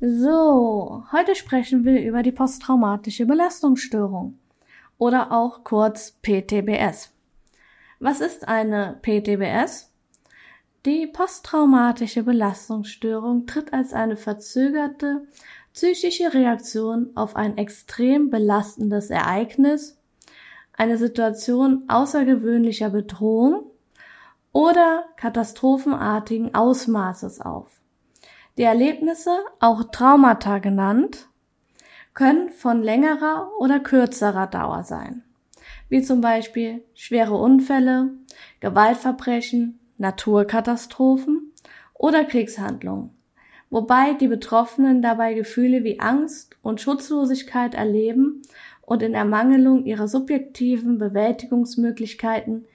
So, 0.00 1.02
heute 1.10 1.34
sprechen 1.34 1.84
wir 1.84 2.00
über 2.00 2.22
die 2.22 2.30
posttraumatische 2.30 3.26
Belastungsstörung 3.26 4.38
oder 4.96 5.32
auch 5.32 5.64
kurz 5.64 6.12
PTBS. 6.22 7.12
Was 7.98 8.20
ist 8.20 8.46
eine 8.46 9.00
PTBS? 9.02 9.92
Die 10.86 11.08
posttraumatische 11.08 12.22
Belastungsstörung 12.22 13.46
tritt 13.46 13.72
als 13.72 13.92
eine 13.92 14.16
verzögerte 14.16 15.26
psychische 15.72 16.32
Reaktion 16.32 17.10
auf 17.16 17.34
ein 17.34 17.58
extrem 17.58 18.30
belastendes 18.30 19.10
Ereignis, 19.10 19.98
eine 20.74 20.96
Situation 20.96 21.82
außergewöhnlicher 21.88 22.90
Bedrohung 22.90 23.64
oder 24.52 25.06
katastrophenartigen 25.16 26.54
Ausmaßes 26.54 27.40
auf. 27.40 27.77
Die 28.58 28.64
Erlebnisse, 28.64 29.38
auch 29.60 29.84
Traumata 29.84 30.58
genannt, 30.58 31.28
können 32.12 32.50
von 32.50 32.82
längerer 32.82 33.52
oder 33.60 33.78
kürzerer 33.78 34.48
Dauer 34.48 34.82
sein, 34.82 35.22
wie 35.88 36.02
zum 36.02 36.20
Beispiel 36.20 36.82
schwere 36.92 37.36
Unfälle, 37.36 38.10
Gewaltverbrechen, 38.58 39.78
Naturkatastrophen 39.98 41.52
oder 41.94 42.24
Kriegshandlungen, 42.24 43.10
wobei 43.70 44.14
die 44.14 44.26
Betroffenen 44.26 45.02
dabei 45.02 45.34
Gefühle 45.34 45.84
wie 45.84 46.00
Angst 46.00 46.56
und 46.60 46.80
Schutzlosigkeit 46.80 47.76
erleben 47.76 48.42
und 48.82 49.04
in 49.04 49.14
Ermangelung 49.14 49.84
ihrer 49.84 50.08
subjektiven 50.08 50.98
Bewältigungsmöglichkeiten 50.98 52.66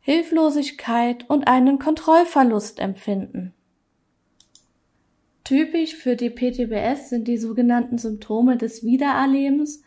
Hilflosigkeit 0.00 1.30
und 1.30 1.46
einen 1.46 1.78
Kontrollverlust 1.78 2.80
empfinden. 2.80 3.54
Typisch 5.50 5.96
für 5.96 6.14
die 6.14 6.30
PTBS 6.30 7.08
sind 7.08 7.26
die 7.26 7.36
sogenannten 7.36 7.98
Symptome 7.98 8.56
des 8.56 8.84
Wiedererlebens, 8.84 9.82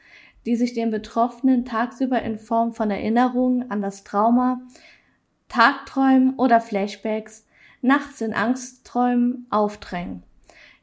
die 0.45 0.57
sich 0.57 0.73
den 0.73 0.91
Betroffenen 0.91 1.63
tagsüber 1.63 2.21
in 2.21 2.37
Form 2.37 2.73
von 2.73 2.91
Erinnerungen 2.91 3.71
an 3.71 3.81
das 3.81 4.03
Trauma, 4.03 4.59
Tagträumen 5.47 6.35
oder 6.35 6.59
Flashbacks, 6.59 7.45
nachts 7.81 8.19
in 8.19 8.33
Angstträumen 8.33 9.47
aufdrängen. 9.51 10.23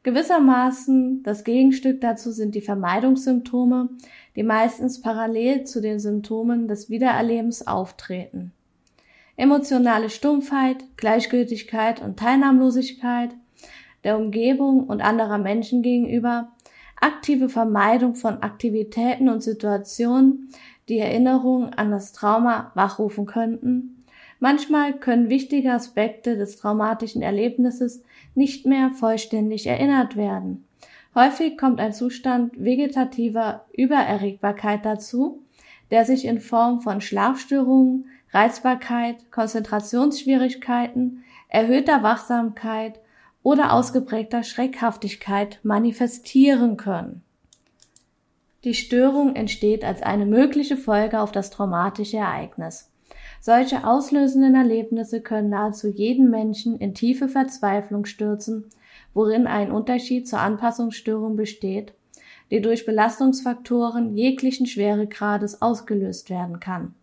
Gewissermaßen 0.01 1.21
das 1.21 1.43
Gegenstück 1.43 2.01
dazu 2.01 2.31
sind 2.31 2.55
die 2.55 2.61
Vermeidungssymptome, 2.61 3.89
die 4.35 4.41
meistens 4.41 4.99
parallel 4.99 5.63
zu 5.65 5.79
den 5.79 5.99
Symptomen 5.99 6.67
des 6.67 6.89
Wiedererlebens 6.89 7.67
auftreten. 7.67 8.51
Emotionale 9.37 10.09
Stumpfheit, 10.09 10.83
Gleichgültigkeit 10.97 12.01
und 12.01 12.17
Teilnahmlosigkeit, 12.17 13.29
der 14.03 14.17
Umgebung 14.17 14.85
und 14.85 15.01
anderer 15.01 15.37
Menschen 15.37 15.81
gegenüber, 15.81 16.51
aktive 16.99 17.49
Vermeidung 17.49 18.15
von 18.15 18.41
Aktivitäten 18.41 19.29
und 19.29 19.41
Situationen, 19.41 20.49
die 20.89 20.99
Erinnerungen 20.99 21.73
an 21.73 21.91
das 21.91 22.13
Trauma 22.13 22.71
wachrufen 22.75 23.25
könnten. 23.25 24.03
Manchmal 24.39 24.93
können 24.93 25.29
wichtige 25.29 25.71
Aspekte 25.71 26.35
des 26.35 26.57
traumatischen 26.57 27.21
Erlebnisses 27.21 28.03
nicht 28.33 28.65
mehr 28.65 28.91
vollständig 28.91 29.67
erinnert 29.67 30.15
werden. 30.15 30.65
Häufig 31.13 31.57
kommt 31.57 31.79
ein 31.79 31.93
Zustand 31.93 32.53
vegetativer 32.57 33.65
Übererregbarkeit 33.73 34.85
dazu, 34.85 35.43
der 35.91 36.05
sich 36.05 36.25
in 36.25 36.39
Form 36.39 36.81
von 36.81 37.01
Schlafstörungen, 37.01 38.05
Reizbarkeit, 38.31 39.29
Konzentrationsschwierigkeiten, 39.31 41.23
erhöhter 41.49 42.01
Wachsamkeit 42.01 42.99
oder 43.43 43.73
ausgeprägter 43.73 44.43
Schreckhaftigkeit 44.43 45.59
manifestieren 45.63 46.77
können. 46.77 47.23
Die 48.63 48.75
Störung 48.75 49.35
entsteht 49.35 49.83
als 49.83 50.03
eine 50.03 50.27
mögliche 50.27 50.77
Folge 50.77 51.19
auf 51.19 51.31
das 51.31 51.49
traumatische 51.49 52.17
Ereignis. 52.17 52.91
Solche 53.39 53.87
auslösenden 53.87 54.53
Erlebnisse 54.53 55.21
können 55.21 55.49
nahezu 55.49 55.87
jeden 55.87 56.29
Menschen 56.29 56.77
in 56.77 56.93
tiefe 56.93 57.27
Verzweiflung 57.27 58.05
stürzen, 58.05 58.65
worin 59.15 59.47
ein 59.47 59.71
Unterschied 59.71 60.27
zur 60.27 60.39
Anpassungsstörung 60.39 61.35
besteht, 61.35 61.93
die 62.51 62.61
durch 62.61 62.85
Belastungsfaktoren 62.85 64.15
jeglichen 64.15 64.67
Schweregrades 64.67 65.63
ausgelöst 65.63 66.29
werden 66.29 66.59
kann. 66.59 66.93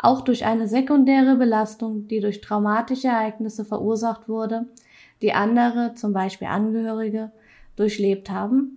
Auch 0.00 0.22
durch 0.22 0.46
eine 0.46 0.66
sekundäre 0.66 1.36
Belastung, 1.36 2.08
die 2.08 2.20
durch 2.20 2.40
traumatische 2.40 3.08
Ereignisse 3.08 3.64
verursacht 3.64 4.28
wurde, 4.28 4.66
die 5.22 5.32
andere, 5.32 5.94
zum 5.94 6.12
Beispiel 6.12 6.48
Angehörige, 6.48 7.32
durchlebt 7.76 8.30
haben, 8.30 8.76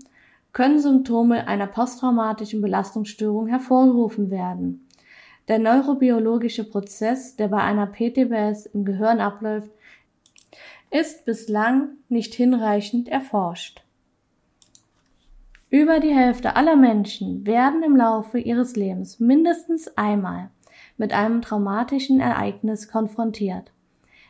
können 0.53 0.79
Symptome 0.79 1.47
einer 1.47 1.67
posttraumatischen 1.67 2.61
Belastungsstörung 2.61 3.47
hervorgerufen 3.47 4.31
werden. 4.31 4.87
Der 5.47 5.59
neurobiologische 5.59 6.63
Prozess, 6.63 7.35
der 7.35 7.47
bei 7.47 7.61
einer 7.61 7.87
PTBS 7.87 8.67
im 8.67 8.85
Gehirn 8.85 9.19
abläuft, 9.19 9.71
ist 10.91 11.25
bislang 11.25 11.89
nicht 12.07 12.33
hinreichend 12.33 13.07
erforscht. 13.09 13.83
Über 15.69 15.99
die 15.99 16.13
Hälfte 16.13 16.55
aller 16.55 16.75
Menschen 16.75 17.45
werden 17.45 17.83
im 17.83 17.95
Laufe 17.95 18.39
ihres 18.39 18.75
Lebens 18.75 19.19
mindestens 19.19 19.95
einmal 19.97 20.49
mit 20.97 21.13
einem 21.13 21.41
traumatischen 21.41 22.19
Ereignis 22.19 22.87
konfrontiert. 22.87 23.71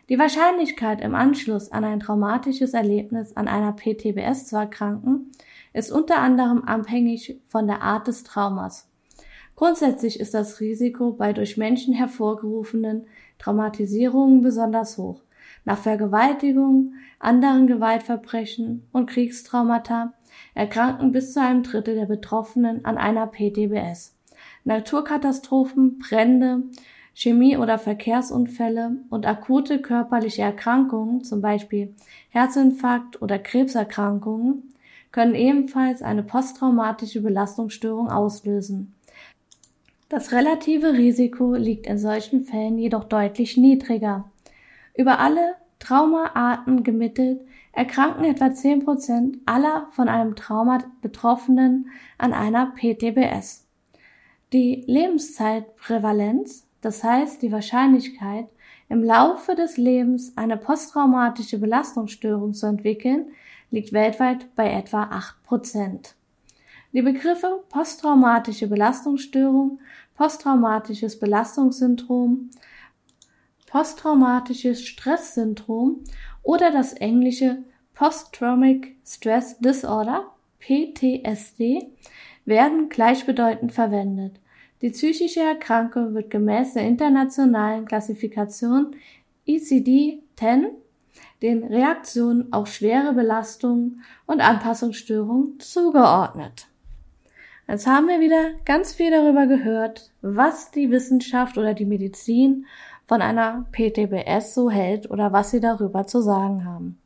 Die 0.09 0.17
Wahrscheinlichkeit, 0.17 1.01
im 1.01 1.13
Anschluss 1.13 1.71
an 1.71 1.83
ein 1.83 1.99
traumatisches 1.99 2.73
Erlebnis 2.73 3.37
an 3.37 3.47
einer 3.47 3.73
PTBS 3.73 4.47
zu 4.47 4.55
erkranken, 4.55 5.31
ist 5.71 5.91
unter 5.91 6.17
anderem 6.17 6.63
abhängig 6.63 7.39
von 7.47 7.67
der 7.67 7.83
Art 7.83 8.07
des 8.07 8.23
Traumas. 8.23 8.89
Grundsätzlich 9.55 10.19
ist 10.19 10.33
das 10.33 10.61
Risiko 10.61 11.11
bei 11.11 11.31
durch 11.31 11.57
Menschen 11.57 11.93
hervorgerufenen 11.93 13.05
Traumatisierungen 13.37 14.41
besonders 14.41 14.97
hoch. 14.97 15.21
Nach 15.63 15.77
Vergewaltigung, 15.77 16.93
anderen 17.19 17.67
Gewaltverbrechen 17.67 18.87
und 18.91 19.07
Kriegstraumata 19.11 20.13
erkranken 20.55 21.11
bis 21.11 21.33
zu 21.33 21.41
einem 21.41 21.61
Drittel 21.61 21.93
der 21.93 22.07
Betroffenen 22.07 22.83
an 22.83 22.97
einer 22.97 23.27
PTBS. 23.27 24.15
Naturkatastrophen, 24.63 25.99
Brände, 25.99 26.63
Chemie- 27.19 27.57
oder 27.57 27.77
Verkehrsunfälle 27.77 28.95
und 29.09 29.27
akute 29.27 29.81
körperliche 29.81 30.41
Erkrankungen, 30.41 31.21
zum 31.21 31.41
Beispiel 31.41 31.93
Herzinfarkt 32.29 33.21
oder 33.21 33.37
Krebserkrankungen, 33.37 34.73
können 35.11 35.35
ebenfalls 35.35 36.01
eine 36.01 36.23
posttraumatische 36.23 37.19
Belastungsstörung 37.19 38.09
auslösen. 38.09 38.93
Das 40.07 40.31
relative 40.31 40.93
Risiko 40.93 41.55
liegt 41.55 41.87
in 41.87 41.97
solchen 41.97 42.45
Fällen 42.45 42.77
jedoch 42.77 43.03
deutlich 43.03 43.57
niedriger. 43.57 44.31
Über 44.95 45.19
alle 45.19 45.55
Traumaarten 45.79 46.83
gemittelt 46.85 47.41
erkranken 47.73 48.23
etwa 48.23 48.53
10 48.53 48.85
Prozent 48.85 49.37
aller 49.45 49.89
von 49.91 50.07
einem 50.07 50.37
Trauma 50.37 50.77
Betroffenen 51.01 51.89
an 52.17 52.31
einer 52.31 52.67
PTBS. 52.77 53.67
Die 54.53 54.85
Lebenszeitprävalenz 54.87 56.68
das 56.81 57.03
heißt, 57.03 57.41
die 57.41 57.51
Wahrscheinlichkeit, 57.51 58.47
im 58.87 59.03
Laufe 59.03 59.55
des 59.55 59.77
Lebens 59.77 60.33
eine 60.35 60.57
posttraumatische 60.57 61.59
Belastungsstörung 61.59 62.53
zu 62.53 62.65
entwickeln, 62.65 63.27
liegt 63.71 63.93
weltweit 63.93 64.55
bei 64.55 64.71
etwa 64.71 65.03
8%. 65.49 66.15
Die 66.91 67.03
Begriffe 67.03 67.63
posttraumatische 67.69 68.67
Belastungsstörung, 68.67 69.79
posttraumatisches 70.15 71.19
Belastungssyndrom, 71.19 72.49
posttraumatisches 73.67 74.83
Stresssyndrom 74.83 76.03
oder 76.41 76.71
das 76.71 76.93
englische 76.93 77.63
Post-Traumatic 77.93 78.95
Stress 79.05 79.59
Disorder 79.59 80.31
PTSD 80.59 81.89
werden 82.45 82.89
gleichbedeutend 82.89 83.71
verwendet. 83.73 84.39
Die 84.81 84.91
psychische 84.91 85.41
Erkrankung 85.41 86.13
wird 86.13 86.29
gemäß 86.29 86.73
der 86.73 86.83
internationalen 86.83 87.85
Klassifikation 87.85 88.95
ICD-10 89.45 90.67
den 91.41 91.63
Reaktionen 91.63 92.53
auf 92.53 92.67
schwere 92.67 93.13
Belastungen 93.13 94.03
und 94.25 94.41
Anpassungsstörungen 94.41 95.59
zugeordnet. 95.59 96.67
Jetzt 97.67 97.87
haben 97.87 98.07
wir 98.07 98.19
wieder 98.19 98.51
ganz 98.65 98.93
viel 98.93 99.11
darüber 99.11 99.47
gehört, 99.47 100.11
was 100.21 100.71
die 100.71 100.89
Wissenschaft 100.91 101.57
oder 101.57 101.73
die 101.73 101.85
Medizin 101.85 102.65
von 103.07 103.21
einer 103.21 103.67
PTBS 103.71 104.53
so 104.53 104.69
hält 104.69 105.11
oder 105.11 105.33
was 105.33 105.51
sie 105.51 105.59
darüber 105.59 106.07
zu 106.07 106.21
sagen 106.21 106.65
haben. 106.65 106.97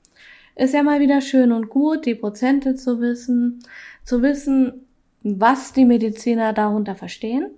Ist 0.55 0.73
ja 0.73 0.83
mal 0.83 0.99
wieder 0.99 1.21
schön 1.21 1.51
und 1.51 1.69
gut, 1.69 2.05
die 2.05 2.15
Prozente 2.15 2.75
zu 2.75 3.01
wissen, 3.01 3.63
zu 4.03 4.21
wissen, 4.21 4.85
was 5.23 5.73
die 5.73 5.85
Mediziner 5.85 6.53
darunter 6.53 6.95
verstehen. 6.95 7.51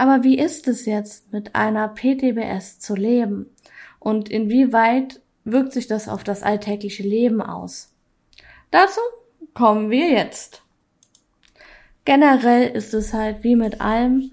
Aber 0.00 0.24
wie 0.24 0.38
ist 0.38 0.66
es 0.66 0.86
jetzt, 0.86 1.30
mit 1.30 1.54
einer 1.54 1.86
PTBS 1.86 2.78
zu 2.78 2.94
leben? 2.94 3.54
Und 3.98 4.30
inwieweit 4.30 5.20
wirkt 5.44 5.74
sich 5.74 5.88
das 5.88 6.08
auf 6.08 6.24
das 6.24 6.42
alltägliche 6.42 7.02
Leben 7.02 7.42
aus? 7.42 7.92
Dazu 8.70 9.00
kommen 9.52 9.90
wir 9.90 10.08
jetzt. 10.08 10.62
Generell 12.06 12.70
ist 12.70 12.94
es 12.94 13.12
halt 13.12 13.44
wie 13.44 13.56
mit 13.56 13.82
allem, 13.82 14.32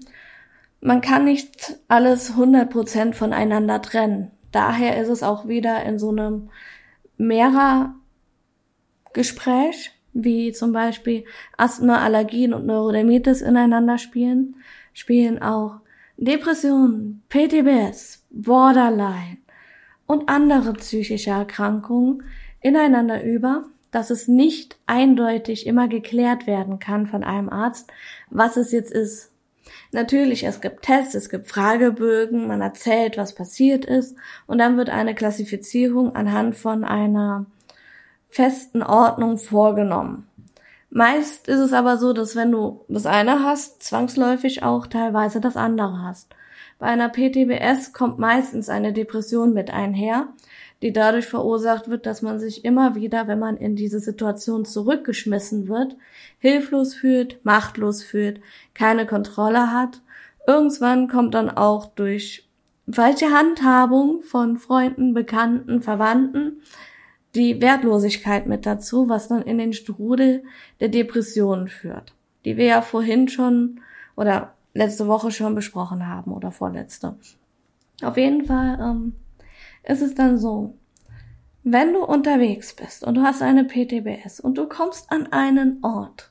man 0.80 1.02
kann 1.02 1.26
nicht 1.26 1.78
alles 1.86 2.32
100% 2.32 3.12
voneinander 3.12 3.82
trennen. 3.82 4.30
Daher 4.52 4.98
ist 4.98 5.10
es 5.10 5.22
auch 5.22 5.48
wieder 5.48 5.82
in 5.82 5.98
so 5.98 6.08
einem 6.08 6.48
mehrer 7.18 7.94
Gespräch, 9.12 9.92
wie 10.14 10.50
zum 10.52 10.72
Beispiel 10.72 11.26
Asthma, 11.58 11.98
Allergien 11.98 12.54
und 12.54 12.64
Neurodermitis 12.64 13.42
ineinander 13.42 13.98
spielen, 13.98 14.54
spielen 14.98 15.40
auch 15.40 15.80
Depressionen, 16.16 17.22
PTBS, 17.28 18.24
Borderline 18.30 19.38
und 20.06 20.28
andere 20.28 20.72
psychische 20.72 21.30
Erkrankungen 21.30 22.24
ineinander 22.60 23.22
über, 23.22 23.66
dass 23.92 24.10
es 24.10 24.26
nicht 24.26 24.76
eindeutig 24.86 25.66
immer 25.66 25.86
geklärt 25.86 26.48
werden 26.48 26.80
kann 26.80 27.06
von 27.06 27.22
einem 27.22 27.48
Arzt, 27.48 27.90
was 28.28 28.56
es 28.56 28.72
jetzt 28.72 28.90
ist. 28.90 29.30
Natürlich, 29.92 30.44
es 30.44 30.60
gibt 30.60 30.82
Tests, 30.82 31.14
es 31.14 31.28
gibt 31.28 31.48
Fragebögen, 31.48 32.48
man 32.48 32.60
erzählt, 32.60 33.16
was 33.16 33.34
passiert 33.34 33.84
ist 33.84 34.16
und 34.46 34.58
dann 34.58 34.76
wird 34.76 34.90
eine 34.90 35.14
Klassifizierung 35.14 36.16
anhand 36.16 36.56
von 36.56 36.84
einer 36.84 37.46
festen 38.28 38.82
Ordnung 38.82 39.38
vorgenommen. 39.38 40.27
Meist 40.90 41.48
ist 41.48 41.60
es 41.60 41.72
aber 41.72 41.98
so, 41.98 42.12
dass 42.12 42.34
wenn 42.34 42.50
du 42.50 42.84
das 42.88 43.04
eine 43.04 43.42
hast, 43.44 43.82
zwangsläufig 43.82 44.62
auch 44.62 44.86
teilweise 44.86 45.40
das 45.40 45.56
andere 45.56 46.02
hast. 46.02 46.34
Bei 46.78 46.86
einer 46.86 47.08
PTBS 47.08 47.92
kommt 47.92 48.18
meistens 48.18 48.68
eine 48.68 48.92
Depression 48.92 49.52
mit 49.52 49.70
einher, 49.70 50.28
die 50.80 50.92
dadurch 50.92 51.26
verursacht 51.26 51.88
wird, 51.88 52.06
dass 52.06 52.22
man 52.22 52.38
sich 52.38 52.64
immer 52.64 52.94
wieder, 52.94 53.26
wenn 53.26 53.38
man 53.38 53.56
in 53.56 53.74
diese 53.74 54.00
Situation 54.00 54.64
zurückgeschmissen 54.64 55.68
wird, 55.68 55.96
hilflos 56.38 56.94
fühlt, 56.94 57.44
machtlos 57.44 58.02
fühlt, 58.02 58.40
keine 58.74 59.06
Kontrolle 59.06 59.72
hat. 59.72 60.00
Irgendwann 60.46 61.08
kommt 61.08 61.34
dann 61.34 61.50
auch 61.50 61.86
durch 61.86 62.48
falsche 62.90 63.30
Handhabung 63.32 64.22
von 64.22 64.56
Freunden, 64.56 65.12
Bekannten, 65.14 65.82
Verwandten 65.82 66.62
die 67.38 67.62
Wertlosigkeit 67.62 68.46
mit 68.46 68.66
dazu, 68.66 69.08
was 69.08 69.28
dann 69.28 69.42
in 69.42 69.58
den 69.58 69.72
Strudel 69.72 70.42
der 70.80 70.88
Depressionen 70.88 71.68
führt, 71.68 72.12
die 72.44 72.56
wir 72.56 72.66
ja 72.66 72.82
vorhin 72.82 73.28
schon 73.28 73.80
oder 74.16 74.54
letzte 74.74 75.06
Woche 75.06 75.30
schon 75.30 75.54
besprochen 75.54 76.06
haben 76.06 76.32
oder 76.32 76.50
vorletzte. 76.50 77.16
Auf 78.02 78.16
jeden 78.16 78.44
Fall 78.44 78.78
ähm, 78.80 79.14
ist 79.84 80.02
es 80.02 80.14
dann 80.14 80.38
so, 80.38 80.74
wenn 81.64 81.92
du 81.92 82.04
unterwegs 82.04 82.74
bist 82.74 83.04
und 83.04 83.14
du 83.14 83.22
hast 83.22 83.42
eine 83.42 83.64
PTBS 83.64 84.40
und 84.40 84.56
du 84.56 84.66
kommst 84.68 85.10
an 85.10 85.32
einen 85.32 85.78
Ort, 85.82 86.30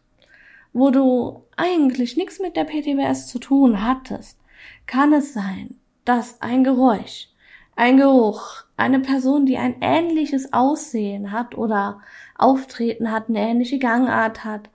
wo 0.74 0.90
du 0.92 1.44
eigentlich 1.56 2.18
nichts 2.18 2.40
mit 2.40 2.56
der 2.56 2.64
PTBS 2.64 3.28
zu 3.28 3.40
tun 3.40 3.84
hattest, 3.84 4.40
kann 4.86 5.14
es 5.14 5.34
sein, 5.34 5.76
dass 6.06 6.42
ein 6.42 6.64
Geräusch, 6.64 7.30
ein 7.78 7.98
Geruch, 7.98 8.64
eine 8.76 9.00
Person, 9.00 9.46
die 9.46 9.58
ein 9.58 9.76
ähnliches 9.82 10.52
Aussehen 10.52 11.32
hat 11.32 11.56
oder 11.56 12.02
Auftreten 12.36 13.12
hat, 13.12 13.30
eine 13.30 13.40
ähnliche 13.40 13.80
Gangart 13.80 14.44
hat, 14.44 14.70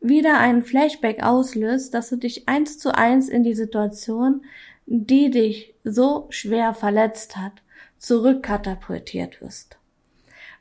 wieder 0.00 0.38
einen 0.38 0.62
Flashback 0.62 1.22
auslöst, 1.22 1.94
dass 1.94 2.08
du 2.08 2.16
dich 2.16 2.48
eins 2.48 2.78
zu 2.78 2.94
eins 2.94 3.28
in 3.28 3.44
die 3.44 3.54
Situation, 3.54 4.42
die 4.86 5.30
dich 5.30 5.74
so 5.84 6.26
schwer 6.30 6.72
verletzt 6.74 7.36
hat, 7.36 7.52
zurückkatapultiert 7.98 9.40
wirst. 9.40 9.76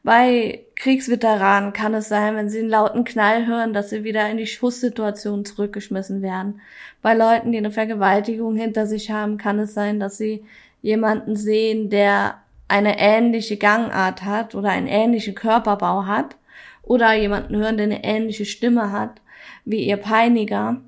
Bei 0.04 0.66
Kriegsveteranen 0.76 1.74
kann 1.74 1.94
es 1.94 2.10
sein, 2.10 2.36
wenn 2.36 2.50
sie 2.50 2.60
einen 2.60 2.70
lauten 2.70 3.06
Knall 3.06 3.48
hören, 3.48 3.74
dass 3.74 3.90
sie 3.90 4.04
wieder 4.04 4.30
in 4.30 4.38
die 4.38 4.48
Schusssituation 4.48 5.46
zurückgeschmissen 5.46 6.22
werden. 6.22 6.62
Bei 7.02 7.16
Leuten, 7.16 7.52
die 7.52 7.58
eine 7.58 7.72
Vergewaltigung 7.72 8.56
hinter 8.56 8.86
sich 8.86 9.12
haben, 9.12 9.38
kann 9.38 9.58
es 9.60 9.74
sein, 9.74 10.00
dass 10.00 10.18
sie 10.18 10.46
jemanden 10.86 11.36
sehen, 11.36 11.90
der 11.90 12.36
eine 12.68 13.00
ähnliche 13.00 13.58
Gangart 13.58 14.24
hat 14.24 14.54
oder 14.54 14.70
einen 14.70 14.86
ähnlichen 14.86 15.34
Körperbau 15.34 16.06
hat 16.06 16.36
oder 16.84 17.16
jemanden 17.16 17.56
hören, 17.56 17.78
der 17.78 17.86
eine 17.86 18.04
ähnliche 18.04 18.46
Stimme 18.46 18.92
hat 18.92 19.20
wie 19.66 19.84
ihr 19.84 19.98
Peiniger, 19.98 20.82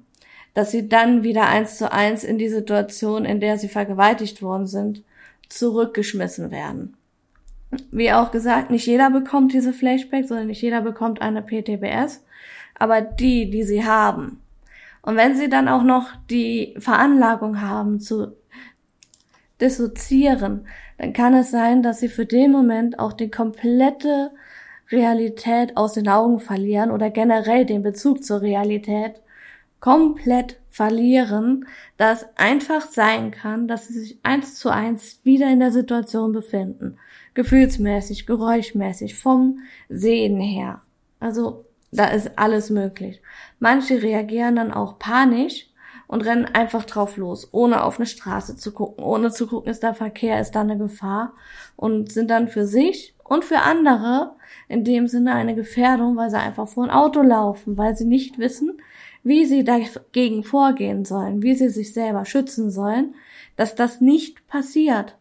dass 0.53 0.69
sie 0.69 0.87
dann 0.87 1.23
wieder 1.23 1.47
eins 1.47 1.79
zu 1.79 1.91
eins 1.91 2.23
in 2.23 2.37
die 2.37 2.49
Situation, 2.49 3.25
in 3.25 3.39
der 3.39 3.57
sie 3.57 3.69
vergewaltigt 3.69 4.43
worden 4.43 4.67
sind, 4.67 5.03
zurückgeschmissen 5.49 6.51
werden. 6.51 6.95
Wie 7.89 8.11
auch 8.11 8.29
gesagt, 8.29 8.69
nicht 8.69 8.85
jeder 8.85 9.09
bekommt 9.09 9.51
diese 9.51 9.73
Flashbacks, 9.73 10.27
sondern 10.27 10.45
nicht 10.45 10.61
jeder 10.61 10.81
bekommt 10.81 11.23
eine 11.23 11.41
PTBS, 11.41 12.23
aber 12.75 13.01
die, 13.01 13.49
die 13.49 13.63
sie 13.63 13.83
haben. 13.83 14.41
Und 15.01 15.15
wenn 15.15 15.35
sie 15.35 15.49
dann 15.49 15.67
auch 15.67 15.83
noch 15.83 16.09
die 16.29 16.75
Veranlagung 16.77 17.61
haben 17.61 17.99
zu 17.99 18.35
dissoziieren, 19.61 20.67
dann 20.97 21.13
kann 21.13 21.33
es 21.33 21.51
sein, 21.51 21.83
dass 21.83 21.99
sie 21.99 22.09
für 22.09 22.25
den 22.25 22.51
Moment 22.51 22.99
auch 22.99 23.13
die 23.13 23.29
komplette 23.29 24.31
Realität 24.89 25.75
aus 25.75 25.93
den 25.93 26.07
Augen 26.07 26.39
verlieren 26.39 26.91
oder 26.91 27.09
generell 27.09 27.65
den 27.65 27.83
Bezug 27.83 28.23
zur 28.23 28.41
Realität 28.41 29.21
komplett 29.79 30.59
verlieren, 30.69 31.65
dass 31.97 32.25
einfach 32.37 32.87
sein 32.87 33.31
kann, 33.31 33.67
dass 33.67 33.87
sie 33.87 33.99
sich 33.99 34.19
eins 34.23 34.55
zu 34.55 34.69
eins 34.69 35.19
wieder 35.23 35.51
in 35.51 35.59
der 35.59 35.71
Situation 35.71 36.31
befinden. 36.31 36.97
Gefühlsmäßig, 37.33 38.25
geräuschmäßig, 38.25 39.15
vom 39.15 39.59
Sehen 39.89 40.39
her. 40.39 40.81
Also 41.19 41.65
da 41.91 42.05
ist 42.07 42.37
alles 42.37 42.69
möglich. 42.69 43.21
Manche 43.59 44.01
reagieren 44.01 44.55
dann 44.55 44.71
auch 44.73 44.99
panisch 44.99 45.66
und 46.07 46.21
rennen 46.25 46.45
einfach 46.45 46.85
drauf 46.85 47.17
los, 47.17 47.49
ohne 47.51 47.83
auf 47.83 47.97
eine 47.97 48.05
Straße 48.05 48.55
zu 48.55 48.71
gucken, 48.71 49.03
ohne 49.03 49.31
zu 49.31 49.47
gucken, 49.47 49.69
ist 49.69 49.83
da 49.83 49.93
Verkehr, 49.93 50.39
ist 50.39 50.51
da 50.51 50.61
eine 50.61 50.77
Gefahr 50.77 51.33
und 51.75 52.11
sind 52.11 52.29
dann 52.29 52.47
für 52.47 52.65
sich 52.65 53.13
und 53.23 53.43
für 53.43 53.59
andere 53.59 54.35
in 54.69 54.83
dem 54.83 55.07
Sinne 55.07 55.33
eine 55.33 55.55
Gefährdung, 55.55 56.15
weil 56.15 56.29
sie 56.29 56.37
einfach 56.37 56.67
vor 56.67 56.85
ein 56.85 56.89
Auto 56.89 57.21
laufen, 57.21 57.77
weil 57.77 57.95
sie 57.95 58.05
nicht 58.05 58.39
wissen, 58.39 58.81
wie 59.23 59.45
sie 59.45 59.63
dagegen 59.63 60.43
vorgehen 60.43 61.03
sollen, 61.03 61.43
wie 61.43 61.55
sie 61.55 61.69
sich 61.69 61.93
selber 61.93 62.25
schützen 62.25 62.71
sollen, 62.71 63.15
dass 63.57 63.75
das 63.75 63.99
nicht 63.99 64.47
passiert. 64.47 65.17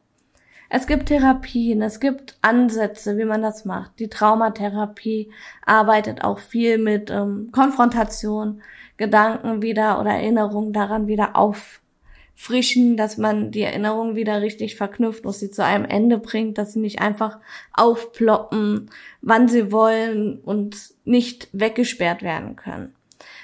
Es 0.69 0.87
gibt 0.87 1.07
Therapien, 1.07 1.81
es 1.83 2.01
gibt 2.01 2.37
Ansätze, 2.43 3.17
wie 3.19 3.25
man 3.25 3.43
das 3.43 3.65
macht. 3.65 3.99
Die 4.01 4.09
Traumatherapie 4.09 5.31
arbeitet 5.65 6.25
auch 6.25 6.39
viel 6.39 6.79
mit 6.79 7.11
ähm, 7.11 7.51
Konfrontation, 7.53 8.63
Gedanken 8.97 9.63
wieder 9.63 10.01
oder 10.01 10.11
Erinnerungen 10.11 10.73
daran 10.73 11.07
wieder 11.07 11.37
auffrischen, 11.37 12.97
dass 12.97 13.17
man 13.17 13.53
die 13.53 13.63
Erinnerungen 13.63 14.17
wieder 14.17 14.41
richtig 14.43 14.77
verknüpft 14.77 15.25
und 15.25 15.35
sie 15.35 15.51
zu 15.51 15.65
einem 15.65 15.85
Ende 15.85 16.19
bringt, 16.19 16.59
dass 16.59 16.73
sie 16.73 16.81
nicht 16.81 17.01
einfach 17.01 17.39
aufploppen, 17.73 18.91
wann 19.21 19.49
sie 19.49 19.71
wollen 19.71 20.41
und 20.41 20.95
nicht 21.05 21.49
weggesperrt 21.53 22.23
werden 22.23 22.57
können. 22.57 22.95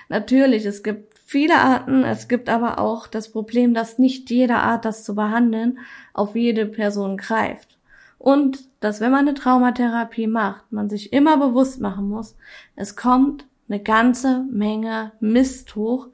Natürlich, 0.09 0.65
es 0.65 0.83
gibt 0.83 1.12
viele 1.33 1.59
Arten, 1.59 2.05
es 2.05 2.29
gibt 2.29 2.51
aber 2.51 2.79
auch 2.79 3.07
das 3.07 3.33
Problem, 3.33 3.73
dass 3.73 3.99
nicht 3.99 4.31
jede 4.31 4.57
Art, 4.57 4.85
das 4.85 5.03
zu 5.03 5.15
behandeln, 5.15 5.79
auf 6.13 6.37
jede 6.37 6.67
Person 6.67 7.17
greift. 7.17 7.79
Und 8.19 8.69
dass 8.81 9.01
wenn 9.01 9.11
man 9.11 9.27
eine 9.27 9.35
Traumatherapie 9.35 10.27
macht, 10.27 10.71
man 10.71 10.91
sich 10.91 11.13
immer 11.13 11.39
bewusst 11.39 11.81
machen 11.81 12.09
muss, 12.09 12.37
es 12.77 12.97
kommt 12.97 13.47
eine 13.69 13.81
ganze 13.81 14.45
Menge 14.51 15.13
Mist 15.21 15.75
hoch, 15.75 16.09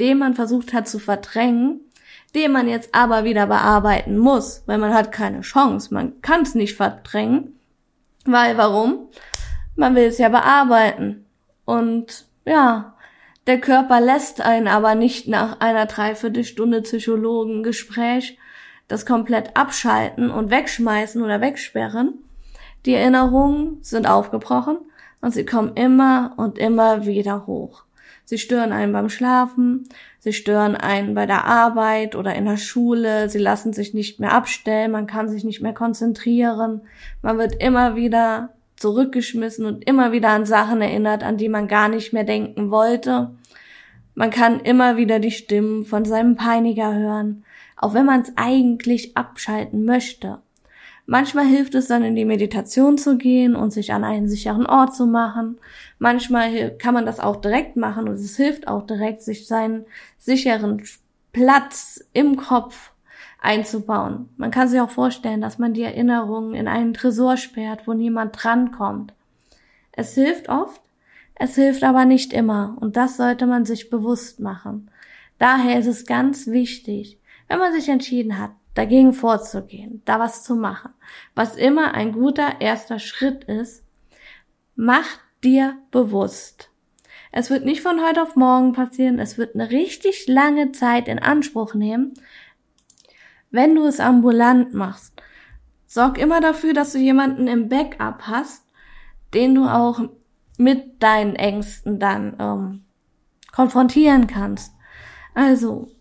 den 0.00 0.18
man 0.18 0.34
versucht 0.34 0.74
hat 0.74 0.88
zu 0.88 0.98
verdrängen, 0.98 1.80
den 2.34 2.50
man 2.50 2.68
jetzt 2.68 2.94
aber 2.94 3.22
wieder 3.22 3.46
bearbeiten 3.46 4.18
muss, 4.18 4.64
weil 4.66 4.78
man 4.78 4.92
hat 4.92 5.12
keine 5.12 5.42
Chance, 5.42 5.94
man 5.94 6.20
kann 6.20 6.42
es 6.42 6.56
nicht 6.56 6.74
verdrängen, 6.74 7.60
weil 8.26 8.58
warum? 8.58 9.06
Man 9.76 9.94
will 9.94 10.04
es 10.04 10.18
ja 10.18 10.28
bearbeiten. 10.28 11.26
Und 11.64 12.26
ja, 12.44 12.93
der 13.46 13.60
Körper 13.60 14.00
lässt 14.00 14.40
einen 14.40 14.68
aber 14.68 14.94
nicht 14.94 15.28
nach 15.28 15.60
einer 15.60 15.86
Dreiviertelstunde 15.86 16.82
Psychologengespräch 16.82 18.38
das 18.88 19.06
komplett 19.06 19.56
abschalten 19.56 20.30
und 20.30 20.50
wegschmeißen 20.50 21.22
oder 21.22 21.40
wegsperren. 21.40 22.14
Die 22.86 22.94
Erinnerungen 22.94 23.78
sind 23.82 24.06
aufgebrochen 24.06 24.78
und 25.20 25.32
sie 25.32 25.46
kommen 25.46 25.74
immer 25.74 26.34
und 26.36 26.58
immer 26.58 27.06
wieder 27.06 27.46
hoch. 27.46 27.84
Sie 28.26 28.38
stören 28.38 28.72
einen 28.72 28.92
beim 28.92 29.10
Schlafen, 29.10 29.88
sie 30.18 30.32
stören 30.32 30.76
einen 30.76 31.14
bei 31.14 31.26
der 31.26 31.44
Arbeit 31.44 32.14
oder 32.14 32.34
in 32.34 32.46
der 32.46 32.56
Schule, 32.56 33.28
sie 33.28 33.38
lassen 33.38 33.72
sich 33.74 33.92
nicht 33.92 34.18
mehr 34.18 34.32
abstellen, 34.32 34.92
man 34.92 35.06
kann 35.06 35.28
sich 35.28 35.44
nicht 35.44 35.60
mehr 35.60 35.74
konzentrieren, 35.74 36.82
man 37.20 37.36
wird 37.36 37.62
immer 37.62 37.96
wieder 37.96 38.50
zurückgeschmissen 38.76 39.66
und 39.66 39.86
immer 39.86 40.12
wieder 40.12 40.30
an 40.30 40.46
Sachen 40.46 40.80
erinnert, 40.80 41.22
an 41.22 41.36
die 41.36 41.48
man 41.48 41.68
gar 41.68 41.88
nicht 41.88 42.12
mehr 42.12 42.24
denken 42.24 42.70
wollte. 42.70 43.30
Man 44.14 44.30
kann 44.30 44.60
immer 44.60 44.96
wieder 44.96 45.18
die 45.18 45.30
Stimmen 45.30 45.84
von 45.84 46.04
seinem 46.04 46.36
Peiniger 46.36 46.94
hören, 46.94 47.44
auch 47.76 47.94
wenn 47.94 48.06
man 48.06 48.20
es 48.20 48.32
eigentlich 48.36 49.16
abschalten 49.16 49.84
möchte. 49.84 50.38
Manchmal 51.06 51.46
hilft 51.46 51.74
es 51.74 51.88
dann 51.88 52.02
in 52.02 52.16
die 52.16 52.24
Meditation 52.24 52.96
zu 52.96 53.18
gehen 53.18 53.54
und 53.54 53.72
sich 53.72 53.92
an 53.92 54.04
einen 54.04 54.28
sicheren 54.28 54.64
Ort 54.64 54.94
zu 54.94 55.06
machen. 55.06 55.58
Manchmal 55.98 56.76
kann 56.78 56.94
man 56.94 57.04
das 57.04 57.20
auch 57.20 57.36
direkt 57.36 57.76
machen 57.76 58.08
und 58.08 58.14
es 58.14 58.36
hilft 58.36 58.68
auch 58.68 58.86
direkt, 58.86 59.20
sich 59.20 59.46
seinen 59.46 59.84
sicheren 60.18 60.82
Platz 61.32 62.02
im 62.14 62.36
Kopf 62.36 62.93
einzubauen. 63.44 64.30
Man 64.36 64.50
kann 64.50 64.68
sich 64.68 64.80
auch 64.80 64.90
vorstellen, 64.90 65.40
dass 65.40 65.58
man 65.58 65.74
die 65.74 65.82
Erinnerungen 65.82 66.54
in 66.54 66.66
einen 66.66 66.94
Tresor 66.94 67.36
sperrt, 67.36 67.86
wo 67.86 67.92
niemand 67.92 68.42
drankommt. 68.42 69.12
Es 69.92 70.14
hilft 70.14 70.48
oft, 70.48 70.80
es 71.34 71.54
hilft 71.54 71.84
aber 71.84 72.06
nicht 72.06 72.32
immer 72.32 72.76
und 72.80 72.96
das 72.96 73.16
sollte 73.16 73.46
man 73.46 73.64
sich 73.64 73.90
bewusst 73.90 74.40
machen. 74.40 74.90
Daher 75.38 75.78
ist 75.78 75.86
es 75.86 76.06
ganz 76.06 76.46
wichtig, 76.46 77.18
wenn 77.48 77.58
man 77.58 77.72
sich 77.72 77.88
entschieden 77.88 78.38
hat, 78.38 78.52
dagegen 78.72 79.12
vorzugehen, 79.12 80.00
da 80.04 80.18
was 80.18 80.42
zu 80.42 80.56
machen, 80.56 80.92
was 81.34 81.54
immer 81.54 81.94
ein 81.94 82.12
guter 82.12 82.60
erster 82.60 82.98
Schritt 82.98 83.44
ist, 83.44 83.84
mach 84.74 85.06
dir 85.44 85.76
bewusst. 85.90 86.70
Es 87.30 87.50
wird 87.50 87.64
nicht 87.64 87.82
von 87.82 88.00
heute 88.00 88.22
auf 88.22 88.36
morgen 88.36 88.72
passieren, 88.72 89.18
es 89.18 89.36
wird 89.36 89.54
eine 89.54 89.70
richtig 89.70 90.28
lange 90.28 90.72
Zeit 90.72 91.08
in 91.08 91.18
Anspruch 91.18 91.74
nehmen, 91.74 92.14
wenn 93.54 93.76
du 93.76 93.86
es 93.86 94.00
ambulant 94.00 94.74
machst. 94.74 95.12
Sorg 95.86 96.18
immer 96.18 96.40
dafür, 96.40 96.74
dass 96.74 96.92
du 96.92 96.98
jemanden 96.98 97.46
im 97.46 97.68
Backup 97.68 98.22
hast, 98.26 98.64
den 99.32 99.54
du 99.54 99.66
auch 99.66 100.00
mit 100.58 101.00
deinen 101.02 101.36
Ängsten 101.36 102.00
dann 102.00 102.36
ähm, 102.40 102.84
konfrontieren 103.52 104.26
kannst. 104.26 104.74
Also, 105.34 105.92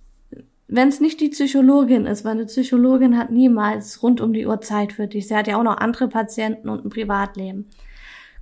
wenn 0.67 0.87
es 0.87 0.99
nicht 0.99 1.21
die 1.21 1.29
Psychologin 1.29 2.07
ist, 2.07 2.25
weil 2.25 2.31
eine 2.31 2.45
Psychologin 2.45 3.17
hat 3.17 3.29
niemals 3.29 4.01
rund 4.01 4.19
um 4.19 4.33
die 4.33 4.47
Uhr 4.47 4.61
Zeit 4.61 4.91
für 4.91 5.07
dich. 5.07 5.27
Sie 5.27 5.35
hat 5.35 5.47
ja 5.47 5.57
auch 5.57 5.63
noch 5.63 5.77
andere 5.77 6.07
Patienten 6.07 6.69
und 6.69 6.83
ein 6.83 6.89
Privatleben. 6.89 7.69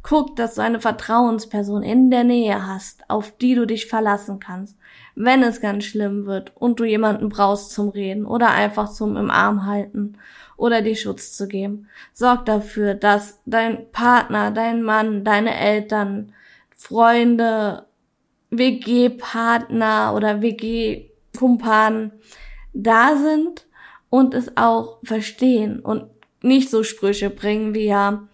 Guck, 0.03 0.35
dass 0.35 0.55
du 0.55 0.61
eine 0.61 0.81
Vertrauensperson 0.81 1.83
in 1.83 2.09
der 2.09 2.23
Nähe 2.23 2.65
hast, 2.65 3.07
auf 3.09 3.37
die 3.37 3.53
du 3.53 3.67
dich 3.67 3.85
verlassen 3.85 4.39
kannst, 4.39 4.75
wenn 5.15 5.43
es 5.43 5.61
ganz 5.61 5.85
schlimm 5.85 6.25
wird 6.25 6.53
und 6.55 6.79
du 6.79 6.85
jemanden 6.85 7.29
brauchst 7.29 7.71
zum 7.71 7.89
Reden 7.89 8.25
oder 8.25 8.49
einfach 8.49 8.91
zum 8.91 9.15
im 9.15 9.29
Arm 9.29 9.65
halten 9.65 10.17
oder 10.57 10.81
dir 10.81 10.95
Schutz 10.95 11.33
zu 11.37 11.47
geben. 11.47 11.87
Sorg 12.13 12.45
dafür, 12.45 12.95
dass 12.95 13.39
dein 13.45 13.91
Partner, 13.91 14.51
dein 14.51 14.81
Mann, 14.81 15.23
deine 15.23 15.55
Eltern, 15.55 16.33
Freunde, 16.75 17.85
WG-Partner 18.49 20.13
oder 20.15 20.41
WG-Kumpan 20.41 22.11
da 22.73 23.15
sind 23.15 23.67
und 24.09 24.33
es 24.33 24.57
auch 24.57 24.99
verstehen 25.03 25.79
und 25.79 26.05
nicht 26.41 26.69
so 26.69 26.83
Sprüche 26.83 27.29
bringen 27.29 27.75
wie 27.75 27.85
ja, 27.85 28.27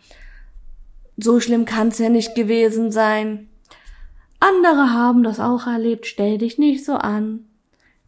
so 1.18 1.40
schlimm 1.40 1.66
kann's 1.66 2.00
ja 2.00 2.10
nicht 2.10 2.36
gewesen 2.36 2.92
sein. 2.92 3.50
Andere 4.40 4.94
haben 4.94 5.24
das 5.24 5.40
auch 5.40 5.68
erlebt, 5.68 6.06
stell 6.06 6.38
dich 6.38 6.58
nicht 6.58 6.86
so 6.86 6.94
an. 6.94 7.46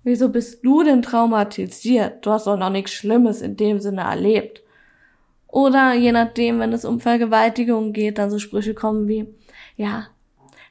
Wieso 0.04 0.30
bist 0.30 0.64
du 0.64 0.84
denn 0.84 1.02
traumatisiert? 1.02 2.26
Du 2.26 2.32
hast 2.32 2.48
doch 2.48 2.58
noch 2.58 2.70
nichts 2.70 2.94
Schlimmes 2.94 3.42
in 3.42 3.58
dem 3.58 3.80
Sinne 3.80 4.02
erlebt. 4.02 4.62
Oder 5.48 5.94
je 5.94 6.12
nachdem, 6.12 6.60
wenn 6.60 6.72
es 6.72 6.86
um 6.86 7.00
Vergewaltigung 7.00 7.92
geht, 7.92 8.20
dann 8.20 8.30
so 8.30 8.38
Sprüche 8.38 8.76
kommen 8.76 9.08
wie, 9.08 9.28
ja, 9.76 10.08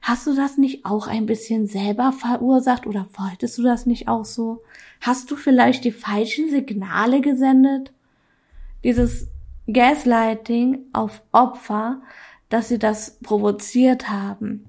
Hast 0.09 0.27
du 0.27 0.35
das 0.35 0.57
nicht 0.59 0.87
auch 0.87 1.07
ein 1.07 1.27
bisschen 1.27 1.67
selber 1.67 2.13
verursacht 2.13 2.87
oder 2.87 3.07
wolltest 3.17 3.59
du 3.59 3.63
das 3.63 3.85
nicht 3.87 4.09
auch 4.09 4.25
so? 4.25 4.63
Hast 5.01 5.31
du 5.31 5.37
vielleicht 5.37 5.85
die 5.85 5.93
falschen 5.93 6.49
Signale 6.49 7.21
gesendet? 7.21 7.93
Dieses 8.85 9.29
Gaslighting 9.71 10.79
auf 10.93 11.23
Opfer, 11.33 12.01
dass 12.49 12.69
sie 12.69 12.79
das 12.79 13.19
provoziert 13.21 14.09
haben, 14.09 14.67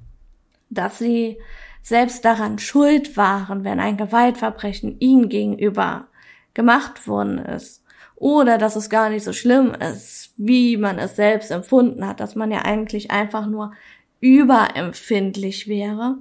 dass 0.70 1.00
sie 1.00 1.38
selbst 1.82 2.26
daran 2.26 2.60
schuld 2.60 3.18
waren, 3.18 3.64
wenn 3.64 3.80
ein 3.80 3.98
Gewaltverbrechen 3.98 5.00
ihnen 5.00 5.30
gegenüber 5.30 6.08
gemacht 6.54 7.08
worden 7.08 7.40
ist. 7.40 7.84
Oder 8.16 8.58
dass 8.58 8.76
es 8.76 8.90
gar 8.90 9.10
nicht 9.10 9.24
so 9.24 9.32
schlimm 9.32 9.74
ist, 9.74 10.34
wie 10.36 10.76
man 10.76 11.00
es 11.00 11.16
selbst 11.16 11.52
empfunden 11.52 12.06
hat, 12.06 12.20
dass 12.20 12.36
man 12.36 12.52
ja 12.52 12.64
eigentlich 12.64 13.12
einfach 13.12 13.48
nur 13.48 13.72
überempfindlich 14.20 15.70
wäre, 15.70 16.18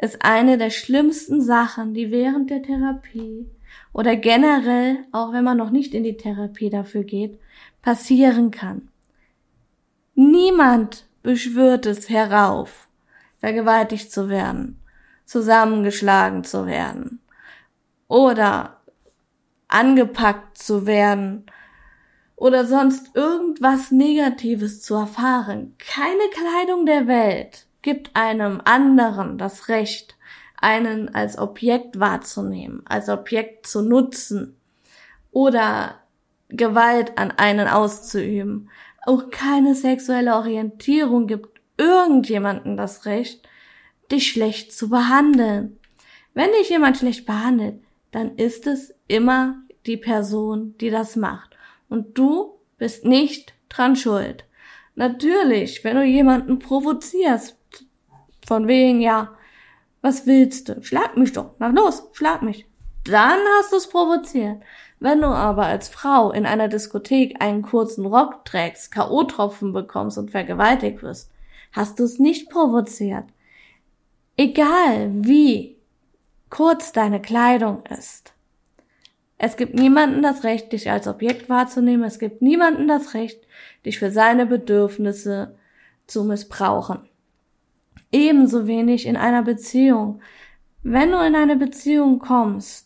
ist 0.00 0.24
eine 0.24 0.58
der 0.58 0.70
schlimmsten 0.70 1.40
Sachen, 1.40 1.92
die 1.92 2.12
während 2.12 2.50
der 2.50 2.62
Therapie 2.62 3.46
oder 3.92 4.16
generell, 4.16 4.98
auch 5.12 5.32
wenn 5.32 5.44
man 5.44 5.56
noch 5.56 5.70
nicht 5.70 5.94
in 5.94 6.04
die 6.04 6.16
Therapie 6.16 6.70
dafür 6.70 7.02
geht, 7.02 7.38
passieren 7.82 8.50
kann. 8.50 8.88
Niemand 10.14 11.06
beschwört 11.22 11.86
es 11.86 12.08
herauf, 12.08 12.88
vergewaltigt 13.40 14.12
zu 14.12 14.28
werden, 14.28 14.80
zusammengeschlagen 15.24 16.44
zu 16.44 16.66
werden 16.66 17.20
oder 18.08 18.80
angepackt 19.68 20.58
zu 20.58 20.86
werden 20.86 21.46
oder 22.36 22.64
sonst 22.64 23.14
irgendwas 23.14 23.90
Negatives 23.90 24.82
zu 24.82 24.94
erfahren. 24.94 25.74
Keine 25.78 26.28
Kleidung 26.32 26.86
der 26.86 27.06
Welt 27.06 27.66
gibt 27.82 28.14
einem 28.14 28.60
anderen 28.64 29.38
das 29.38 29.68
Recht, 29.68 30.16
einen 30.56 31.14
als 31.14 31.38
Objekt 31.38 32.00
wahrzunehmen, 32.00 32.82
als 32.86 33.08
Objekt 33.08 33.66
zu 33.66 33.82
nutzen 33.82 34.56
oder 35.30 35.96
Gewalt 36.48 37.18
an 37.18 37.32
einen 37.32 37.68
auszuüben. 37.68 38.70
Auch 39.06 39.30
keine 39.30 39.74
sexuelle 39.74 40.34
Orientierung 40.34 41.26
gibt 41.26 41.60
irgendjemanden 41.76 42.76
das 42.76 43.04
Recht, 43.04 43.46
dich 44.10 44.30
schlecht 44.30 44.72
zu 44.72 44.88
behandeln. 44.88 45.78
Wenn 46.32 46.50
dich 46.52 46.70
jemand 46.70 46.96
schlecht 46.96 47.26
behandelt, 47.26 47.82
dann 48.12 48.36
ist 48.36 48.66
es 48.66 48.94
immer 49.08 49.56
die 49.86 49.96
Person, 49.96 50.76
die 50.78 50.90
das 50.90 51.16
macht. 51.16 51.56
Und 51.88 52.16
du 52.16 52.58
bist 52.78 53.04
nicht 53.04 53.54
dran 53.68 53.96
schuld. 53.96 54.44
Natürlich, 54.94 55.84
wenn 55.84 55.96
du 55.96 56.04
jemanden 56.04 56.58
provozierst, 56.58 57.56
von 58.46 58.68
wegen, 58.68 59.00
ja, 59.00 59.36
was 60.02 60.26
willst 60.26 60.68
du? 60.68 60.82
Schlag 60.82 61.16
mich 61.16 61.32
doch. 61.32 61.54
Na 61.58 61.68
los, 61.68 62.08
schlag 62.12 62.42
mich. 62.42 62.66
Dann 63.04 63.38
hast 63.58 63.72
du 63.72 63.76
es 63.76 63.88
provoziert. 63.88 64.62
Wenn 65.00 65.20
du 65.20 65.26
aber 65.26 65.66
als 65.66 65.88
Frau 65.88 66.30
in 66.30 66.46
einer 66.46 66.68
Diskothek 66.68 67.36
einen 67.40 67.62
kurzen 67.62 68.06
Rock 68.06 68.44
trägst, 68.44 68.92
K.O.-Tropfen 68.92 69.72
bekommst 69.72 70.18
und 70.18 70.30
vergewaltigt 70.30 71.02
wirst, 71.02 71.30
hast 71.72 71.98
du 71.98 72.04
es 72.04 72.18
nicht 72.18 72.48
provoziert. 72.48 73.24
Egal 74.36 75.10
wie 75.12 75.76
kurz 76.50 76.92
deine 76.92 77.20
Kleidung 77.20 77.84
ist. 77.86 78.32
Es 79.38 79.56
gibt 79.56 79.74
niemanden 79.74 80.22
das 80.22 80.44
Recht, 80.44 80.72
dich 80.72 80.90
als 80.90 81.08
Objekt 81.08 81.48
wahrzunehmen. 81.48 82.04
Es 82.04 82.18
gibt 82.18 82.40
niemanden 82.40 82.88
das 82.88 83.14
Recht, 83.14 83.40
dich 83.84 83.98
für 83.98 84.10
seine 84.10 84.46
Bedürfnisse 84.46 85.56
zu 86.06 86.24
missbrauchen. 86.24 87.00
Ebenso 88.12 88.66
wenig 88.66 89.06
in 89.06 89.16
einer 89.16 89.42
Beziehung. 89.42 90.20
Wenn 90.82 91.10
du 91.10 91.18
in 91.18 91.34
eine 91.34 91.56
Beziehung 91.56 92.20
kommst, 92.20 92.83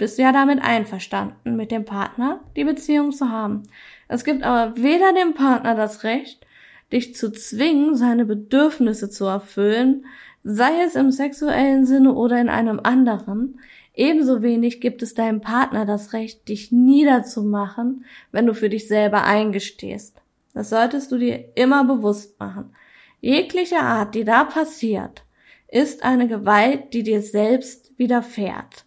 bist 0.00 0.18
du 0.18 0.22
ja 0.22 0.32
damit 0.32 0.62
einverstanden, 0.62 1.56
mit 1.56 1.70
dem 1.70 1.84
Partner 1.84 2.40
die 2.56 2.64
Beziehung 2.64 3.12
zu 3.12 3.30
haben. 3.30 3.64
Es 4.08 4.24
gibt 4.24 4.42
aber 4.42 4.76
weder 4.76 5.12
dem 5.12 5.34
Partner 5.34 5.74
das 5.74 6.04
Recht, 6.04 6.46
dich 6.90 7.14
zu 7.14 7.30
zwingen, 7.30 7.94
seine 7.94 8.24
Bedürfnisse 8.24 9.10
zu 9.10 9.26
erfüllen, 9.26 10.06
sei 10.42 10.70
es 10.86 10.96
im 10.96 11.10
sexuellen 11.10 11.84
Sinne 11.84 12.14
oder 12.14 12.40
in 12.40 12.48
einem 12.48 12.80
anderen, 12.82 13.60
Ebenso 13.94 14.40
wenig 14.40 14.80
gibt 14.80 15.02
es 15.02 15.12
deinem 15.12 15.42
Partner 15.42 15.84
das 15.84 16.14
Recht, 16.14 16.48
dich 16.48 16.72
niederzumachen, 16.72 18.06
wenn 18.32 18.46
du 18.46 18.54
für 18.54 18.70
dich 18.70 18.88
selber 18.88 19.24
eingestehst. 19.24 20.16
Das 20.54 20.70
solltest 20.70 21.12
du 21.12 21.18
dir 21.18 21.44
immer 21.54 21.84
bewusst 21.84 22.40
machen. 22.40 22.74
Jegliche 23.20 23.80
Art, 23.80 24.14
die 24.14 24.24
da 24.24 24.44
passiert, 24.44 25.24
ist 25.68 26.02
eine 26.02 26.28
Gewalt, 26.28 26.94
die 26.94 27.02
dir 27.02 27.20
selbst 27.20 27.92
widerfährt. 27.98 28.86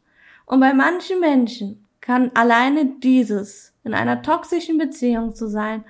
Und 0.54 0.60
bei 0.60 0.72
manchen 0.76 1.20
Menschen 1.20 1.84
kann 2.00 2.30
alleine 2.36 2.86
dieses, 3.00 3.74
in 3.84 3.96
einer 3.96 4.22
toxischen 4.22 4.78
Beziehung 4.78 5.34
zu 5.34 5.48
sein, 5.48 5.84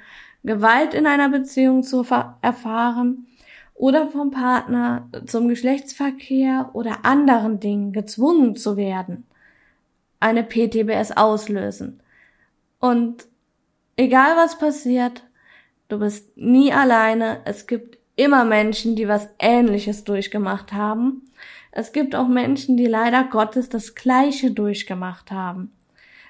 Gewalt 0.46 0.94
in 0.94 1.06
einer 1.06 1.28
Beziehung 1.28 1.84
zu 1.84 2.06
erfahren, 2.42 3.28
oder 3.74 4.08
vom 4.08 4.32
Partner 4.32 5.10
zum 5.26 5.50
Geschlechtsverkehr 5.50 6.70
oder 6.72 7.04
anderen 7.04 7.60
Dingen 7.60 7.92
gezwungen 7.92 8.56
zu 8.56 8.78
werden, 8.78 9.28
eine 10.22 10.46
PTBS 10.46 11.12
auslösen. 11.12 12.02
Und 12.80 13.28
egal 13.98 14.38
was 14.38 14.58
passiert, 14.58 15.26
du 15.90 16.00
bist 16.00 16.38
nie 16.38 16.72
alleine. 16.72 17.42
Es 17.44 17.68
gibt 17.68 17.98
immer 18.16 18.46
Menschen, 18.46 18.96
die 18.96 19.10
was 19.10 19.28
Ähnliches 19.40 20.06
durchgemacht 20.06 20.72
haben. 20.72 21.24
Es 21.76 21.92
gibt 21.92 22.14
auch 22.14 22.28
Menschen, 22.28 22.78
die 22.78 22.86
leider 22.86 23.24
Gottes 23.24 23.68
das 23.68 23.96
Gleiche 23.96 24.52
durchgemacht 24.52 25.32
haben. 25.32 25.72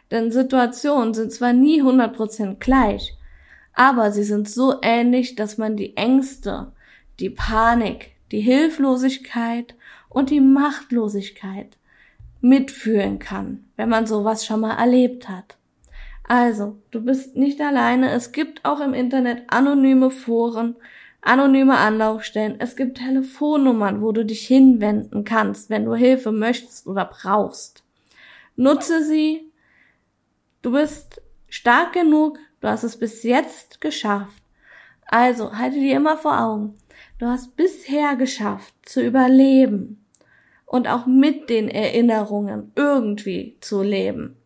Denn 0.09 0.31
Situationen 0.31 1.13
sind 1.13 1.33
zwar 1.33 1.51
nie 1.51 1.81
100% 1.81 2.59
gleich, 2.59 3.17
aber 3.73 4.13
sie 4.13 4.23
sind 4.23 4.47
so 4.47 4.75
ähnlich, 4.81 5.35
dass 5.35 5.57
man 5.57 5.75
die 5.75 5.97
Ängste, 5.97 6.71
die 7.19 7.29
Panik, 7.29 8.11
die 8.31 8.39
Hilflosigkeit 8.39 9.75
und 10.07 10.29
die 10.29 10.39
Machtlosigkeit 10.39 11.75
mitfühlen 12.39 13.19
kann, 13.19 13.65
wenn 13.75 13.89
man 13.89 14.07
sowas 14.07 14.45
schon 14.45 14.61
mal 14.61 14.77
erlebt 14.77 15.27
hat. 15.27 15.57
Also, 16.23 16.77
du 16.91 17.01
bist 17.01 17.35
nicht 17.35 17.59
alleine. 17.59 18.11
Es 18.11 18.31
gibt 18.31 18.63
auch 18.63 18.79
im 18.79 18.93
Internet 18.93 19.43
anonyme 19.47 20.09
Foren, 20.09 20.77
anonyme 21.23 21.77
Anlaufstellen. 21.77 22.55
Es 22.59 22.75
gibt 22.75 22.97
Telefonnummern, 22.97 24.01
wo 24.01 24.11
du 24.11 24.25
dich 24.25 24.45
hinwenden 24.45 25.23
kannst, 25.23 25.69
wenn 25.69 25.85
du 25.85 25.95
Hilfe 25.95 26.31
möchtest 26.31 26.85
oder 26.85 27.05
brauchst. 27.05 27.83
Nutze 28.55 29.03
sie. 29.03 29.51
Du 30.61 30.71
bist 30.73 31.21
stark 31.49 31.93
genug. 31.93 32.37
Du 32.61 32.67
hast 32.67 32.83
es 32.83 32.97
bis 32.97 33.23
jetzt 33.23 33.81
geschafft. 33.81 34.43
Also, 35.05 35.57
halte 35.57 35.79
dir 35.79 35.95
immer 35.95 36.17
vor 36.17 36.39
Augen. 36.39 36.77
Du 37.19 37.27
hast 37.27 37.55
bisher 37.55 38.15
geschafft 38.15 38.73
zu 38.83 39.01
überleben 39.01 40.05
und 40.65 40.87
auch 40.87 41.05
mit 41.05 41.49
den 41.49 41.69
Erinnerungen 41.69 42.71
irgendwie 42.75 43.57
zu 43.61 43.81
leben. 43.81 44.37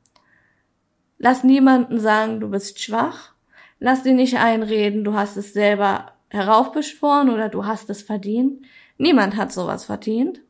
Lass 1.18 1.44
niemanden 1.44 2.00
sagen, 2.00 2.40
du 2.40 2.50
bist 2.50 2.80
schwach. 2.80 3.34
Lass 3.80 4.04
dir 4.04 4.14
nicht 4.14 4.38
einreden, 4.38 5.04
du 5.04 5.14
hast 5.14 5.38
es 5.38 5.54
selber 5.54 6.12
heraufbeschworen 6.30 7.30
oder 7.30 7.50
du 7.50 7.66
hast 7.66 7.90
es 7.90 8.02
verdient. 8.02 8.66
Niemand 8.98 9.36
hat 9.36 9.52
sowas 9.52 9.86
verdient. 9.86 10.42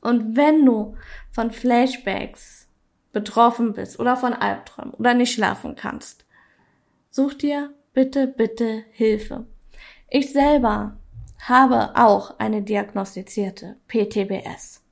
Und 0.00 0.36
wenn 0.36 0.64
du 0.64 0.96
von 1.30 1.50
Flashbacks 1.50 2.68
betroffen 3.12 3.72
bist 3.72 3.98
oder 3.98 4.16
von 4.16 4.34
Albträumen 4.34 4.94
oder 4.94 5.14
nicht 5.14 5.32
schlafen 5.32 5.76
kannst, 5.76 6.26
such 7.10 7.34
dir 7.34 7.72
bitte, 7.94 8.26
bitte 8.26 8.84
Hilfe. 8.90 9.46
Ich 10.10 10.32
selber 10.32 10.96
habe 11.40 11.92
auch 11.96 12.38
eine 12.38 12.62
diagnostizierte 12.62 13.76
PTBS. 13.88 14.82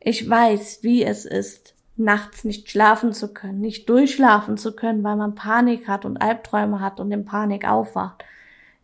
Ich 0.00 0.28
weiß, 0.28 0.82
wie 0.82 1.04
es 1.04 1.24
ist, 1.24 1.74
nachts 1.96 2.44
nicht 2.44 2.70
schlafen 2.70 3.12
zu 3.12 3.32
können, 3.32 3.60
nicht 3.60 3.88
durchschlafen 3.88 4.56
zu 4.56 4.74
können, 4.74 5.02
weil 5.02 5.16
man 5.16 5.34
Panik 5.34 5.88
hat 5.88 6.04
und 6.04 6.18
Albträume 6.18 6.80
hat 6.80 7.00
und 7.00 7.10
in 7.10 7.24
Panik 7.24 7.66
aufwacht. 7.66 8.24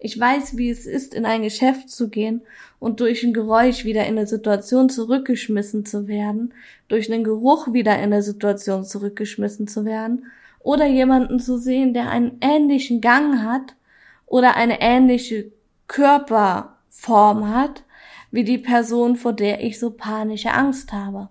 Ich 0.04 0.18
weiß, 0.18 0.56
wie 0.56 0.68
es 0.68 0.85
ist, 0.85 1.14
in 1.14 1.25
ein 1.25 1.42
Geschäft 1.42 1.88
zu 1.88 2.09
gehen 2.09 2.42
und 2.80 2.99
durch 2.99 3.23
ein 3.23 3.32
Geräusch 3.32 3.85
wieder 3.85 4.04
in 4.04 4.18
eine 4.18 4.26
Situation 4.26 4.88
zurückgeschmissen 4.88 5.87
zu 5.87 6.09
werden, 6.09 6.54
durch 6.88 7.11
einen 7.11 7.23
Geruch 7.23 7.73
wieder 7.73 7.94
in 7.99 8.12
eine 8.12 8.25
Situation 8.25 8.85
zurückgeschmissen 8.85 9.68
zu 9.68 9.85
werden 9.85 10.26
oder 10.59 10.87
jemanden 10.87 11.38
zu 11.38 11.56
sehen, 11.56 11.94
der 11.94 12.11
einen 12.11 12.38
ähnlichen 12.40 13.00
Gang 13.00 13.44
hat 13.44 13.76
oder 14.26 14.56
eine 14.56 14.80
ähnliche 14.80 15.52
Körperform 15.87 17.54
hat, 17.54 17.85
wie 18.32 18.42
die 18.42 18.59
Person, 18.59 19.14
vor 19.14 19.32
der 19.32 19.62
ich 19.62 19.78
so 19.78 19.92
panische 19.92 20.52
Angst 20.52 20.92
habe. 20.92 21.28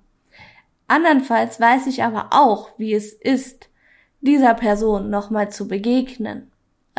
Andernfalls 0.88 1.60
weiß 1.60 1.88
ich 1.88 2.04
aber 2.04 2.30
auch, 2.32 2.70
wie 2.78 2.94
es 2.94 3.12
ist, 3.12 3.68
dieser 4.22 4.54
Person 4.54 5.10
nochmal 5.10 5.52
zu 5.52 5.68
begegnen. 5.68 6.52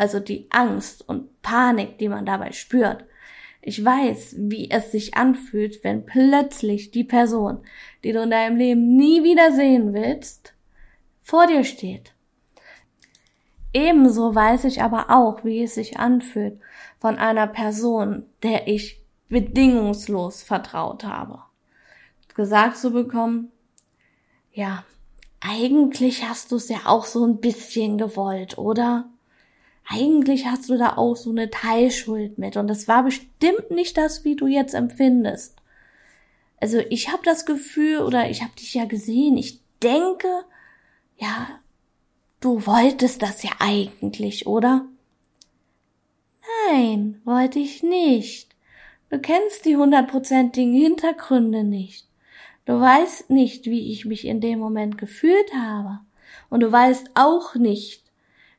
Also 0.03 0.19
die 0.19 0.47
Angst 0.49 1.07
und 1.07 1.41
Panik, 1.41 1.97
die 1.97 2.09
man 2.09 2.25
dabei 2.25 2.51
spürt. 2.51 3.05
Ich 3.61 3.85
weiß, 3.85 4.35
wie 4.37 4.69
es 4.69 4.91
sich 4.91 5.15
anfühlt, 5.15 5.81
wenn 5.85 6.05
plötzlich 6.05 6.91
die 6.91 7.05
Person, 7.05 7.59
die 8.03 8.11
du 8.11 8.23
in 8.23 8.29
deinem 8.29 8.57
Leben 8.57 8.97
nie 8.97 9.23
wieder 9.23 9.53
sehen 9.53 9.93
willst, 9.93 10.55
vor 11.21 11.47
dir 11.47 11.63
steht. 11.63 12.11
Ebenso 13.71 14.35
weiß 14.35 14.65
ich 14.65 14.81
aber 14.81 15.09
auch, 15.09 15.45
wie 15.45 15.63
es 15.63 15.75
sich 15.75 15.97
anfühlt, 15.97 16.59
von 16.99 17.15
einer 17.17 17.47
Person, 17.47 18.25
der 18.43 18.67
ich 18.67 19.01
bedingungslos 19.29 20.43
vertraut 20.43 21.05
habe. 21.05 21.43
Gesagt 22.35 22.75
zu 22.75 22.91
bekommen, 22.91 23.53
ja, 24.51 24.83
eigentlich 25.39 26.27
hast 26.27 26.51
du 26.51 26.57
es 26.57 26.67
ja 26.67 26.79
auch 26.87 27.05
so 27.05 27.25
ein 27.25 27.39
bisschen 27.39 27.97
gewollt, 27.97 28.57
oder? 28.57 29.09
Eigentlich 29.87 30.45
hast 30.45 30.69
du 30.69 30.77
da 30.77 30.97
auch 30.97 31.15
so 31.15 31.29
eine 31.29 31.49
Teilschuld 31.49 32.37
mit 32.37 32.55
und 32.57 32.67
das 32.67 32.87
war 32.87 33.03
bestimmt 33.03 33.69
nicht 33.69 33.97
das, 33.97 34.23
wie 34.23 34.35
du 34.35 34.47
jetzt 34.47 34.73
empfindest. 34.73 35.55
Also 36.59 36.79
ich 36.89 37.11
habe 37.11 37.23
das 37.25 37.45
Gefühl 37.45 37.99
oder 37.99 38.29
ich 38.29 38.41
habe 38.41 38.53
dich 38.57 38.73
ja 38.73 38.85
gesehen, 38.85 39.37
ich 39.37 39.59
denke, 39.81 40.29
ja, 41.17 41.47
du 42.39 42.65
wolltest 42.65 43.21
das 43.21 43.43
ja 43.43 43.51
eigentlich, 43.59 44.47
oder? 44.47 44.85
Nein, 46.69 47.21
wollte 47.25 47.59
ich 47.59 47.83
nicht. 47.83 48.55
Du 49.09 49.19
kennst 49.19 49.65
die 49.65 49.75
hundertprozentigen 49.75 50.73
Hintergründe 50.73 51.63
nicht. 51.63 52.07
Du 52.65 52.79
weißt 52.79 53.29
nicht, 53.29 53.65
wie 53.65 53.91
ich 53.91 54.05
mich 54.05 54.25
in 54.25 54.39
dem 54.39 54.59
Moment 54.59 54.97
gefühlt 54.97 55.53
habe. 55.53 55.99
Und 56.49 56.61
du 56.61 56.71
weißt 56.71 57.11
auch 57.13 57.55
nicht, 57.55 58.02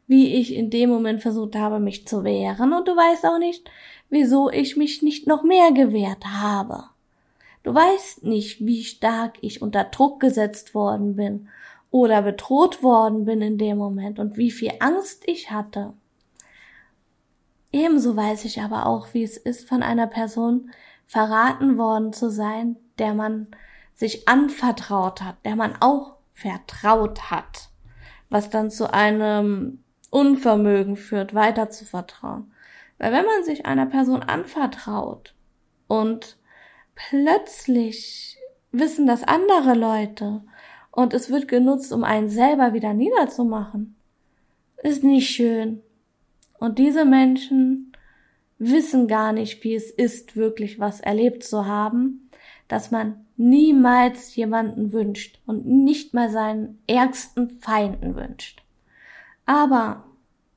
wie 0.06 0.34
ich 0.34 0.54
in 0.54 0.70
dem 0.70 0.90
Moment 0.90 1.22
versucht 1.22 1.56
habe, 1.56 1.80
mich 1.80 2.06
zu 2.06 2.24
wehren. 2.24 2.72
Und 2.72 2.86
du 2.86 2.92
weißt 2.92 3.24
auch 3.26 3.38
nicht, 3.38 3.70
wieso 4.10 4.50
ich 4.50 4.76
mich 4.76 5.02
nicht 5.02 5.26
noch 5.26 5.42
mehr 5.42 5.72
gewehrt 5.72 6.24
habe. 6.26 6.84
Du 7.62 7.74
weißt 7.74 8.24
nicht, 8.24 8.64
wie 8.64 8.84
stark 8.84 9.38
ich 9.40 9.62
unter 9.62 9.84
Druck 9.84 10.20
gesetzt 10.20 10.74
worden 10.74 11.16
bin 11.16 11.48
oder 11.90 12.22
bedroht 12.22 12.82
worden 12.82 13.24
bin 13.24 13.40
in 13.40 13.56
dem 13.56 13.78
Moment 13.78 14.18
und 14.18 14.36
wie 14.36 14.50
viel 14.50 14.72
Angst 14.80 15.22
ich 15.26 15.50
hatte. 15.50 15.94
Ebenso 17.72 18.16
weiß 18.16 18.44
ich 18.44 18.60
aber 18.60 18.86
auch, 18.86 19.14
wie 19.14 19.22
es 19.22 19.36
ist, 19.36 19.68
von 19.68 19.82
einer 19.82 20.06
Person 20.06 20.70
verraten 21.06 21.78
worden 21.78 22.12
zu 22.12 22.30
sein, 22.30 22.76
der 22.98 23.14
man 23.14 23.48
sich 23.94 24.28
anvertraut 24.28 25.22
hat, 25.22 25.36
der 25.44 25.56
man 25.56 25.74
auch 25.80 26.16
vertraut 26.32 27.30
hat, 27.30 27.70
was 28.28 28.50
dann 28.50 28.70
zu 28.70 28.92
einem 28.92 29.83
Unvermögen 30.14 30.94
führt, 30.94 31.34
weiter 31.34 31.70
zu 31.70 31.84
vertrauen. 31.84 32.52
Weil 32.98 33.12
wenn 33.12 33.24
man 33.24 33.42
sich 33.42 33.66
einer 33.66 33.86
Person 33.86 34.22
anvertraut 34.22 35.34
und 35.88 36.36
plötzlich 36.94 38.38
wissen 38.70 39.08
das 39.08 39.24
andere 39.24 39.74
Leute 39.74 40.42
und 40.92 41.14
es 41.14 41.30
wird 41.30 41.48
genutzt, 41.48 41.92
um 41.92 42.04
einen 42.04 42.28
selber 42.28 42.74
wieder 42.74 42.94
niederzumachen, 42.94 43.96
ist 44.84 45.02
nicht 45.02 45.30
schön. 45.30 45.82
Und 46.60 46.78
diese 46.78 47.04
Menschen 47.04 47.92
wissen 48.58 49.08
gar 49.08 49.32
nicht, 49.32 49.64
wie 49.64 49.74
es 49.74 49.90
ist, 49.90 50.36
wirklich 50.36 50.78
was 50.78 51.00
erlebt 51.00 51.42
zu 51.42 51.66
haben, 51.66 52.30
dass 52.68 52.92
man 52.92 53.26
niemals 53.36 54.36
jemanden 54.36 54.92
wünscht 54.92 55.40
und 55.44 55.66
nicht 55.66 56.14
mal 56.14 56.30
seinen 56.30 56.78
ärgsten 56.86 57.50
Feinden 57.50 58.14
wünscht. 58.14 58.63
Aber 59.46 60.04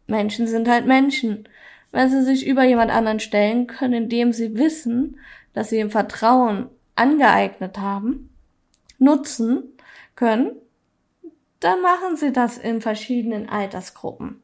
Menschen 0.08 0.48
sind 0.48 0.68
halt 0.68 0.86
Menschen. 0.86 1.48
Wenn 1.92 2.10
sie 2.10 2.24
sich 2.24 2.46
über 2.46 2.64
jemand 2.64 2.92
anderen 2.92 3.20
stellen 3.20 3.68
können, 3.68 4.04
indem 4.04 4.34
sie 4.34 4.58
wissen, 4.58 5.18
dass 5.54 5.70
sie 5.70 5.80
im 5.80 5.90
Vertrauen 5.90 6.70
angeeignet 6.96 7.78
haben, 7.78 8.30
nutzen 9.00 9.64
können, 10.16 10.52
dann 11.60 11.82
machen 11.82 12.18
sie 12.18 12.32
das 12.32 12.58
in 12.58 12.82
verschiedenen 12.82 13.50
Altersgruppen. 13.50 14.42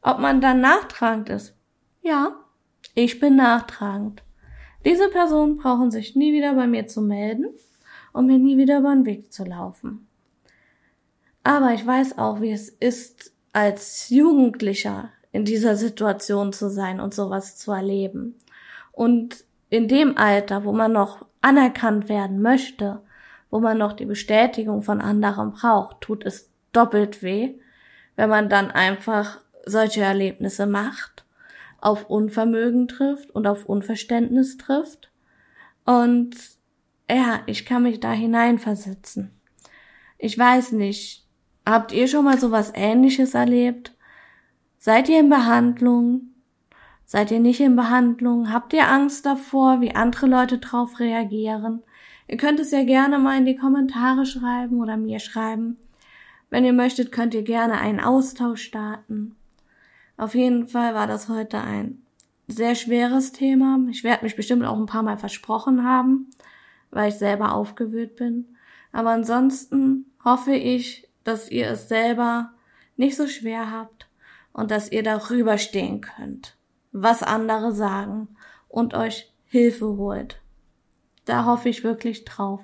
Ob 0.00 0.18
man 0.20 0.40
dann 0.40 0.60
nachtragend 0.60 1.28
ist? 1.28 1.54
Ja, 2.02 2.36
ich 2.94 3.20
bin 3.20 3.36
nachtragend. 3.36 4.22
Diese 4.84 5.08
Personen 5.08 5.56
brauchen 5.56 5.90
sich 5.90 6.16
nie 6.16 6.32
wieder 6.32 6.54
bei 6.54 6.66
mir 6.66 6.86
zu 6.86 7.02
melden 7.02 7.48
und 8.12 8.26
mir 8.26 8.38
nie 8.38 8.56
wieder 8.56 8.78
über 8.78 8.94
den 8.94 9.04
Weg 9.04 9.32
zu 9.32 9.44
laufen. 9.44 10.07
Aber 11.48 11.72
ich 11.72 11.86
weiß 11.86 12.18
auch, 12.18 12.42
wie 12.42 12.52
es 12.52 12.68
ist, 12.68 13.32
als 13.54 14.10
Jugendlicher 14.10 15.08
in 15.32 15.46
dieser 15.46 15.76
Situation 15.76 16.52
zu 16.52 16.68
sein 16.68 17.00
und 17.00 17.14
sowas 17.14 17.56
zu 17.56 17.72
erleben. 17.72 18.34
Und 18.92 19.46
in 19.70 19.88
dem 19.88 20.18
Alter, 20.18 20.66
wo 20.66 20.72
man 20.72 20.92
noch 20.92 21.24
anerkannt 21.40 22.10
werden 22.10 22.42
möchte, 22.42 23.00
wo 23.48 23.60
man 23.60 23.78
noch 23.78 23.94
die 23.94 24.04
Bestätigung 24.04 24.82
von 24.82 25.00
anderen 25.00 25.52
braucht, 25.52 26.02
tut 26.02 26.26
es 26.26 26.50
doppelt 26.72 27.22
weh, 27.22 27.54
wenn 28.14 28.28
man 28.28 28.50
dann 28.50 28.70
einfach 28.70 29.40
solche 29.64 30.02
Erlebnisse 30.02 30.66
macht, 30.66 31.24
auf 31.80 32.10
Unvermögen 32.10 32.88
trifft 32.88 33.30
und 33.30 33.46
auf 33.46 33.64
Unverständnis 33.64 34.58
trifft. 34.58 35.10
Und 35.86 36.36
ja, 37.10 37.40
ich 37.46 37.64
kann 37.64 37.84
mich 37.84 38.00
da 38.00 38.12
hineinversetzen. 38.12 39.30
Ich 40.18 40.38
weiß 40.38 40.72
nicht, 40.72 41.24
habt 41.70 41.92
ihr 41.92 42.08
schon 42.08 42.24
mal 42.24 42.38
sowas 42.38 42.72
ähnliches 42.74 43.34
erlebt? 43.34 43.94
Seid 44.78 45.08
ihr 45.08 45.20
in 45.20 45.28
Behandlung? 45.28 46.34
Seid 47.04 47.30
ihr 47.30 47.40
nicht 47.40 47.60
in 47.60 47.74
Behandlung? 47.74 48.52
Habt 48.52 48.72
ihr 48.72 48.88
Angst 48.88 49.26
davor, 49.26 49.80
wie 49.80 49.94
andere 49.94 50.26
Leute 50.26 50.58
drauf 50.58 51.00
reagieren? 51.00 51.82
Ihr 52.26 52.36
könnt 52.36 52.60
es 52.60 52.70
ja 52.70 52.84
gerne 52.84 53.18
mal 53.18 53.38
in 53.38 53.46
die 53.46 53.56
Kommentare 53.56 54.26
schreiben 54.26 54.80
oder 54.80 54.96
mir 54.96 55.18
schreiben, 55.18 55.78
Wenn 56.50 56.64
ihr 56.64 56.72
möchtet, 56.72 57.12
könnt 57.12 57.34
ihr 57.34 57.42
gerne 57.42 57.78
einen 57.78 58.00
Austausch 58.00 58.62
starten. 58.62 59.36
Auf 60.16 60.34
jeden 60.34 60.66
Fall 60.66 60.94
war 60.94 61.06
das 61.06 61.28
heute 61.28 61.60
ein 61.60 62.02
sehr 62.46 62.74
schweres 62.74 63.32
Thema. 63.32 63.78
Ich 63.90 64.04
werde 64.04 64.24
mich 64.24 64.36
bestimmt 64.36 64.64
auch 64.64 64.78
ein 64.78 64.86
paar 64.86 65.02
Mal 65.02 65.18
versprochen 65.18 65.84
haben, 65.84 66.30
weil 66.90 67.10
ich 67.10 67.16
selber 67.16 67.52
aufgewühlt 67.52 68.16
bin. 68.16 68.56
Aber 68.92 69.10
ansonsten 69.10 70.06
hoffe 70.24 70.54
ich, 70.54 71.07
dass 71.28 71.50
ihr 71.50 71.68
es 71.68 71.88
selber 71.88 72.52
nicht 72.96 73.14
so 73.14 73.28
schwer 73.28 73.70
habt 73.70 74.08
und 74.54 74.70
dass 74.70 74.90
ihr 74.90 75.02
darüber 75.02 75.58
stehen 75.58 76.00
könnt, 76.00 76.56
was 76.90 77.22
andere 77.22 77.72
sagen 77.72 78.28
und 78.66 78.94
euch 78.94 79.30
Hilfe 79.44 79.86
holt. 79.98 80.40
Da 81.26 81.44
hoffe 81.44 81.68
ich 81.68 81.84
wirklich 81.84 82.24
drauf. 82.24 82.60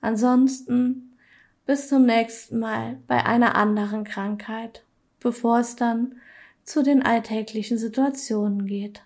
Ansonsten 0.00 1.18
bis 1.66 1.88
zum 1.88 2.06
nächsten 2.06 2.58
Mal 2.58 3.00
bei 3.06 3.26
einer 3.26 3.54
anderen 3.54 4.04
Krankheit, 4.04 4.82
bevor 5.20 5.60
es 5.60 5.76
dann 5.76 6.14
zu 6.64 6.82
den 6.82 7.02
alltäglichen 7.02 7.76
Situationen 7.76 8.64
geht. 8.64 9.02